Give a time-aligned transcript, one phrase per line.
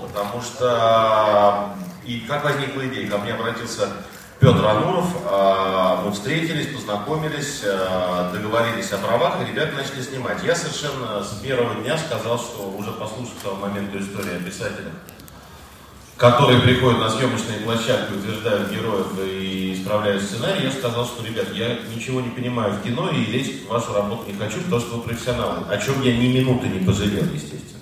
[0.00, 1.74] потому что
[2.04, 3.88] и как возникла идея, ко мне обратился
[4.40, 10.42] Петр Ануров, а, мы встретились, познакомились, а, договорились о правах, и ребята начали снимать.
[10.42, 14.94] Я совершенно с первого дня сказал, что уже послушав того момента истории о писателях,
[16.16, 21.78] которые приходят на съемочные площадки, утверждают героев и исправляют сценарий, я сказал, что, ребят, я
[21.94, 25.02] ничего не понимаю в кино и лезть в вашу работу не хочу, потому что вы
[25.02, 27.79] профессионалы, о чем я ни минуты не пожалел, естественно.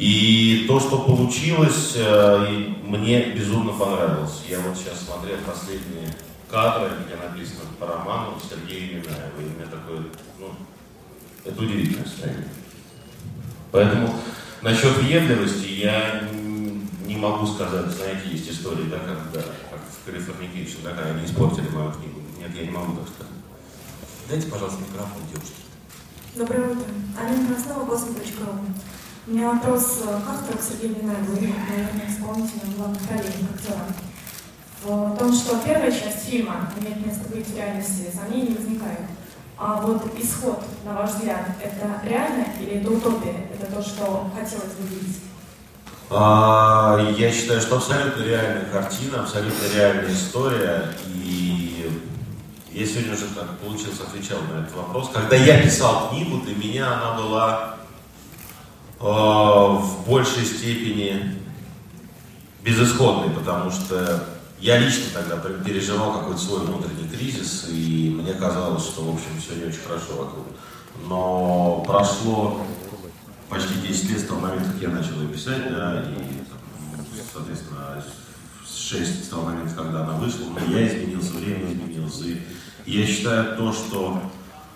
[0.00, 2.46] И то, что получилось, э,
[2.82, 4.44] мне безумно понравилось.
[4.48, 6.16] Я вот сейчас смотрел последние
[6.50, 9.40] кадры, где написано по роману Сергея Минаева.
[9.40, 10.04] И у меня такое,
[10.38, 10.54] ну,
[11.44, 12.48] это удивительное состояние.
[13.72, 14.14] Поэтому
[14.62, 16.26] насчет въедливости я
[17.04, 21.68] не могу сказать, знаете, есть истории, да, когда, как в Californication, да, когда они испортили
[21.68, 22.22] мою книгу.
[22.38, 23.34] Нет, я не могу так сказать.
[24.30, 25.60] Дайте, пожалуйста, микрофон девушке.
[26.36, 26.88] Доброе утро.
[27.18, 28.99] Алина Краснова, Космо.ру.
[29.26, 33.86] У меня вопрос к автору, к Сергею Минаеву, и, наверное, исполнителям главных ролей, как актера.
[34.82, 39.00] В том, что первая часть фильма имеет место быть в реальности, сомнений не возникает.
[39.58, 43.50] А вот исход, на ваш взгляд, это реально или это утопия?
[43.52, 45.18] Это то, что хотелось бы видеть?
[46.08, 50.94] А, я считаю, что абсолютно реальная картина, абсолютно реальная история.
[51.14, 51.90] И
[52.72, 55.10] я сегодня уже так получилось, отвечал на этот вопрос.
[55.12, 57.79] Когда я писал книгу, для меня она была Э,
[59.00, 61.38] в большей степени
[62.62, 64.24] безысходный, потому что
[64.60, 69.54] я лично тогда переживал какой-то свой внутренний кризис, и мне казалось, что, в общем, все
[69.54, 70.46] не очень хорошо вокруг.
[71.08, 72.60] Но прошло
[73.48, 76.44] почти 10 лет с того момента, как я начал ее писать, да, и,
[77.32, 78.04] соответственно,
[78.68, 82.20] 6 с того момента, когда она вышла, я изменился, время изменилось.
[82.20, 82.42] И
[82.84, 84.22] я считаю то, что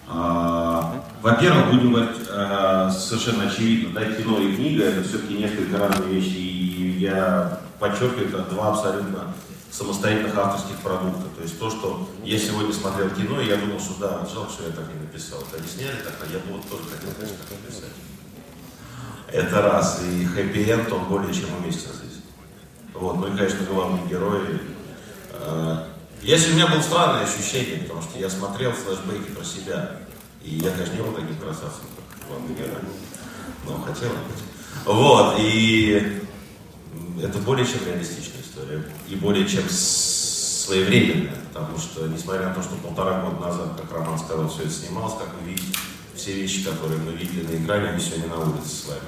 [0.07, 6.37] во-первых, будем говорить а, совершенно очевидно, да, кино и книга это все-таки несколько разные вещи,
[6.37, 9.35] и я подчеркиваю, это два абсолютно
[9.71, 11.25] самостоятельных авторских продукта.
[11.37, 14.65] То есть то, что я сегодня смотрел кино, и я думал, что да, жалко, что
[14.65, 15.41] я так не написал.
[15.41, 17.93] Это они сняли так, а я бы вот тоже хотел, конечно, так написать.
[19.33, 20.01] Это раз.
[20.05, 22.23] И хэппи-энд, он более чем уместен здесь.
[22.93, 23.17] Вот.
[23.17, 24.61] Ну и, конечно, главный герой.
[25.33, 25.89] А,
[26.23, 29.97] если у меня было странное ощущение, потому что я смотрел флешбеки про себя,
[30.45, 32.83] и я, конечно, не был таким красавцем, как главный герой,
[33.67, 34.45] но хотел быть.
[34.85, 36.23] Вот, и
[37.23, 42.77] это более чем реалистичная история, и более чем своевременная, потому что, несмотря на то, что
[42.77, 45.79] полтора года назад, как Роман сказал, все это снималось, как вы видите,
[46.15, 49.01] все вещи, которые мы видели на экране, они сегодня на улице с вами.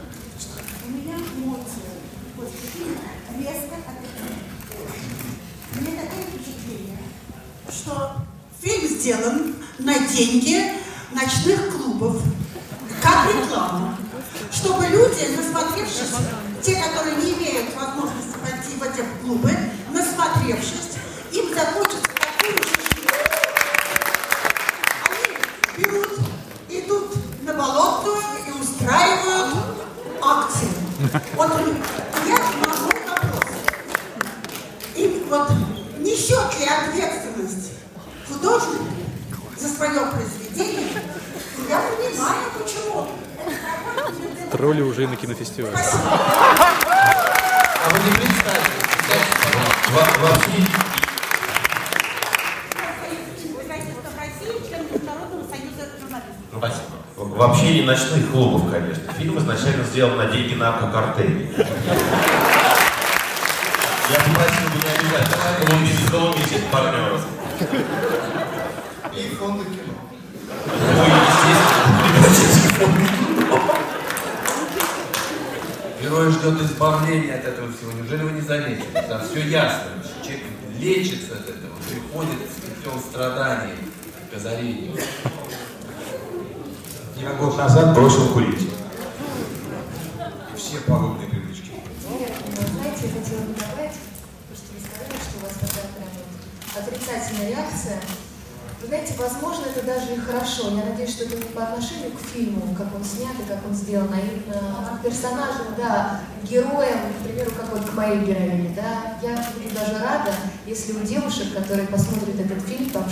[0.87, 1.83] У меня эмоции
[2.37, 3.01] после фильма
[3.39, 4.41] резко отыграли.
[5.75, 6.99] Мне такое впечатление,
[7.71, 8.17] что
[8.63, 10.86] фильм сделан на деньги
[11.17, 12.23] ночных клубов,
[13.03, 13.97] как реклама,
[14.53, 16.13] чтобы люди, насмотревшись,
[16.63, 19.51] те, которые не имеют возможности пойти в эти клубы,
[19.95, 20.99] насмотревшись,
[21.33, 22.75] им захочется такую же
[25.09, 26.19] Они берут,
[26.69, 29.55] идут на болотную и устраивают
[30.21, 30.69] акции.
[31.35, 31.51] Вот
[32.27, 33.45] я могу вопрос.
[34.95, 35.51] И вот
[35.99, 37.73] несет ли ответственность
[38.29, 39.06] художник
[39.59, 41.03] за свое произведение,
[41.69, 43.09] я понимаю, почему.
[44.53, 45.77] Тролли уже и на кинофестивале.
[45.77, 46.03] Спасибо.
[46.09, 48.63] А вы не представили,
[49.93, 50.63] Во- Вообще,
[56.59, 57.37] Спасибо.
[57.37, 59.13] вообще не ночных клубов, конечно.
[59.19, 61.51] Фильм изначально сделан на деньги наркокартелей.
[64.09, 65.29] Я попросил бы не обижать
[66.11, 67.21] колумбийских партнеров.
[69.17, 69.95] И фонды кино.
[70.67, 72.07] Ну, естественно,
[76.03, 77.93] Герой ждет избавления от этого всего.
[77.93, 78.93] Неужели вы не заметили?
[79.09, 79.89] Там все ясно.
[80.23, 80.45] Человек
[80.79, 83.75] лечится от этого, приходит с путем страданий
[84.31, 84.97] к озарению.
[87.17, 88.69] Я год назад бросил курить.
[90.53, 91.71] И все пагубные привычки.
[92.03, 96.11] Знаете, я хотела бы добавить, то, что вы сказали, что у вас такая прям
[96.75, 98.01] вот отрицательная реакция.
[98.87, 100.71] Вы знаете, возможно, это даже и хорошо.
[100.71, 103.75] Я надеюсь, что это не по отношению к фильму, как он снят и как он
[103.75, 109.19] сделан, а именно к персонажам, да, героям, к примеру, как вот к моей героине, да.
[109.21, 110.31] Я буду даже рада,
[110.67, 113.03] если у девушек, которые посмотрят этот фильм, там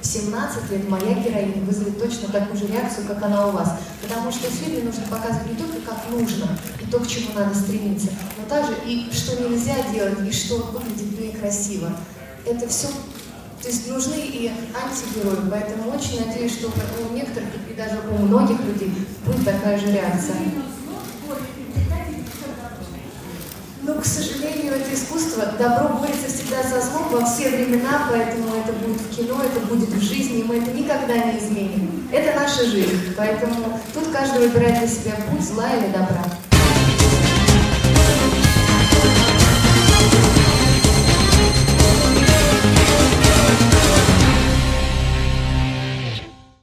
[0.00, 3.80] 16-17 лет, моя героиня вызовет точно такую же реакцию, как она у вас.
[4.00, 7.52] Потому что в фильме нужно показывать не только как нужно, и то, к чему надо
[7.52, 11.90] стремиться, но также и что нельзя делать, и что выглядит некрасиво.
[12.46, 12.86] Это все
[13.60, 18.60] то есть нужны и антигерои, поэтому очень надеюсь, что у некоторых и даже у многих
[18.60, 18.92] людей
[19.26, 20.36] будет такая же реакция.
[23.82, 25.46] Ну, к сожалению, это искусство.
[25.58, 29.88] Добро борется всегда со злом во все времена, поэтому это будет в кино, это будет
[29.88, 32.08] в жизни, и мы это никогда не изменим.
[32.12, 36.37] Это наша жизнь, поэтому тут каждый выбирает для себя путь зла или добра.